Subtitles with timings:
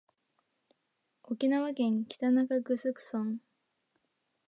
[1.21, 3.39] 沖縄県北中城村